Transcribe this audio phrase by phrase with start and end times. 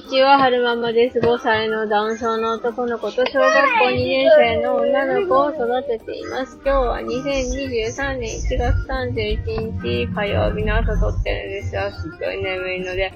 [0.00, 1.18] にちは、春ママです。
[1.18, 6.58] 5歳の男性の男の子と小学校2年生の女の子を育てています。
[6.64, 13.12] 今日は2023年1月31日火曜日の朝撮ってるんですが、すっごい眠いので、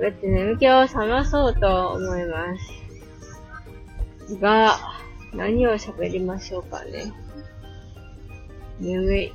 [0.00, 2.44] 喋って眠気を覚まそうと思いま
[4.28, 4.36] す。
[4.36, 4.78] が、
[5.32, 7.12] 何を喋りましょうかね。
[8.78, 9.32] 眠い。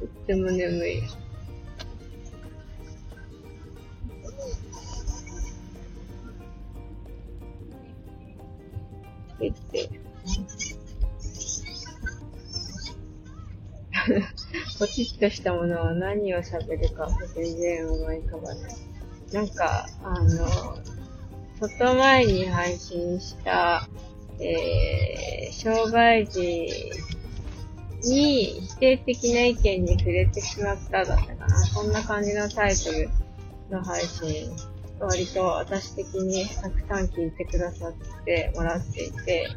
[0.00, 1.21] とっても眠い。
[9.48, 10.00] ってって。
[14.78, 18.74] ポチッとしたものは何を喋るか全然思い浮かばない。
[19.32, 23.88] なんか、あの、ちょっと前に配信した、
[24.40, 26.68] えー、障害児
[28.02, 31.64] に否定的な意見に触れてしまっただったかな。
[31.66, 33.08] そんな感じのタイトル
[33.70, 34.50] の配信、
[35.06, 39.48] 割と私的にたくさん聞いてくださってもらっていて、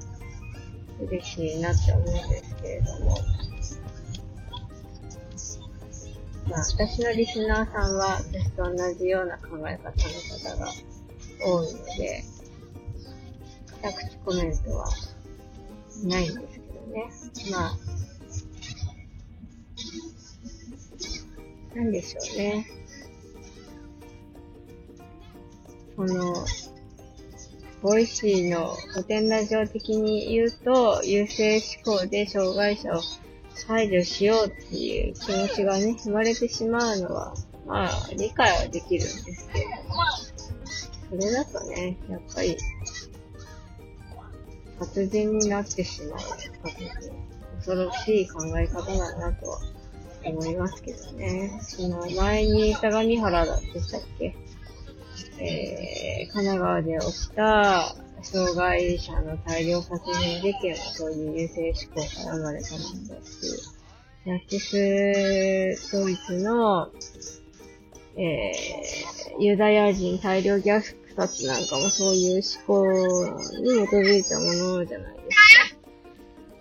[0.99, 3.17] 嬉しいなって思うんですけれども。
[6.49, 9.93] まあ、私のリスナーさんは私と同じような考え方の
[10.53, 10.71] 方が
[11.43, 12.23] 多いので、
[13.83, 14.85] 二口コメントは
[16.05, 17.11] ないんですけどね。
[17.51, 17.77] まあ、
[21.75, 22.84] なんでしょうね。
[25.95, 26.33] この、
[27.81, 33.01] Voicy のコテンラジオ的に言うと、優生思考で障害者を
[33.67, 37.33] 排除しようっていう気持ちがね、生まれてしまうのは、
[37.65, 39.59] まあ、理解はできるんですけ
[41.15, 42.57] ど、それだとね、やっぱり、
[44.79, 46.19] 殺人になってしまう
[47.57, 49.59] 恐ろしい考え方だなとは
[50.25, 51.57] 思いますけどね。
[51.61, 54.35] その前に相模原だでしたっけ？
[55.39, 63.75] えー、神奈川で起きた障害者の大量殺人事件はそういう優勢思考から生まれたものだし、
[64.25, 66.91] ナチスドイツの、
[68.17, 70.81] えー、ユダヤ人大量虐
[71.15, 72.87] 殺なんかもそういう思考
[73.59, 75.75] に基づいたものじゃないですか。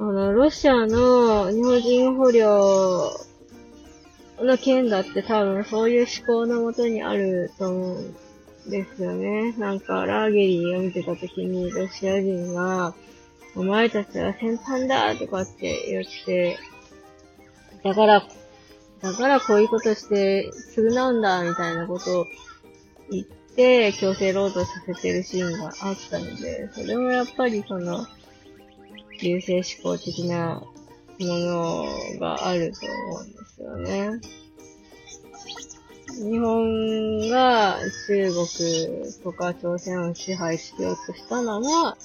[0.00, 3.10] あの、ロシアの日本人捕虜
[4.40, 8.14] の件だって多分そういう思考のもとにあると思うん
[8.68, 9.52] ですよね。
[9.52, 12.94] なんか、ラーゲリーを見てた時に、ロシア人が、
[13.56, 16.58] お前たちは戦犯だとかって言って、
[17.82, 18.26] だから、
[19.00, 22.26] だからこういうことして償うんだみたいなことを
[23.10, 28.06] 言って、強制労働させてるシーンがあったので、それもやっぱりその、
[29.20, 30.62] 優勢思考的な
[31.20, 31.84] もの
[32.18, 34.43] があると思うんですよね。
[36.16, 38.46] 日本が中国
[39.22, 41.96] とか朝鮮を支配しようとしたなら、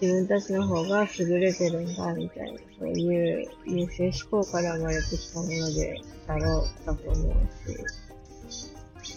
[0.00, 7.32] 自分たちの方が優れてるんだ、みたいな、そういう優勢思考から生まれてきたもので、だろう、だと思う
[7.68, 9.10] し。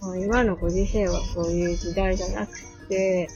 [0.00, 2.52] まあ、今のご時世はそういう時代じゃなく
[2.88, 3.28] て、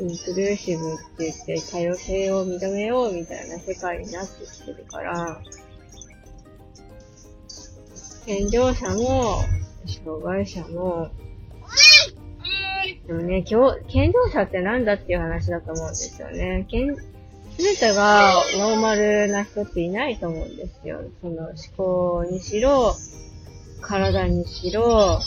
[0.00, 5.40] インクルーシブって言って多様性を認めようみたいな世界になってきてるから、
[8.26, 9.42] 健常者も、
[9.88, 11.10] 障害者も、
[13.06, 16.66] でもね、今日、健常者ってなんだっていう話だと思うんですよね。
[16.70, 21.02] 健、すべてがノーマルな人っていないと思うんですよ。
[21.20, 22.94] その思考にしろ、
[23.80, 25.20] 体にしろ、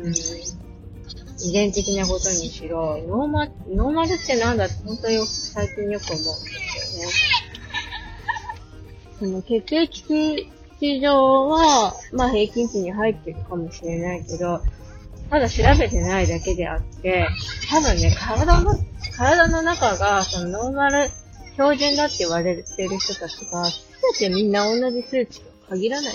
[0.00, 7.12] うん、遺伝的なことにしろ、ノーマ、ノーマルってなんだって本当によく最近よく思うんですよね。
[9.18, 14.60] その血液値上は、まあ平均値に入ってるかもしれないけど、
[15.30, 17.26] ただ調べてないだけであって、
[17.70, 18.78] 多分ね、体の、
[19.16, 21.10] 体の中が、そのノーマル
[21.52, 23.84] 標準だって言われてる人たちが、す
[24.20, 26.14] べてみんな同じ数値と限らない。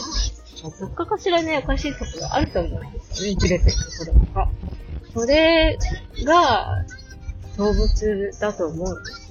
[0.80, 3.76] どっかかしらね、おかしいところあると思うんですよね、ずれてる
[4.06, 4.50] ところが。
[5.14, 5.78] それ
[6.26, 6.86] が、
[7.58, 9.23] 動物だと思うんです。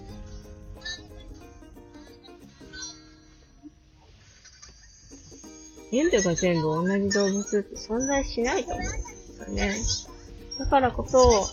[5.92, 9.76] 全部が全部同じ動物って存在しないと思うんですよね。
[10.58, 11.46] だからこそ、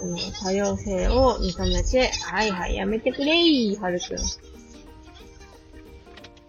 [0.00, 4.18] うん、多様性を認めて、はいはい、やめてくれー、はるくん。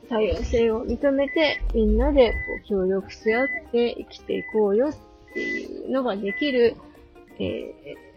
[0.09, 6.75] 多様性を認めて、みんなでこう協力し合って生きていこうよっていうのができる、
[7.39, 8.09] えー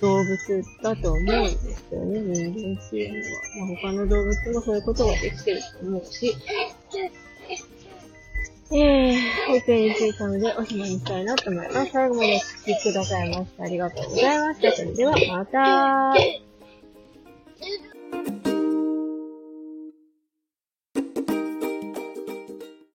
[0.00, 3.12] 動物だと思うんですよね、人間っていう
[3.58, 3.74] のは。
[3.74, 6.34] ま、他の動物もそういうことができてると思うし、
[8.70, 11.92] えー、保育園に着いたのでおしまいにしたいなと思います。
[11.92, 14.72] 最後までお聴きくださいましてありがとうございました。
[14.72, 16.45] それではまた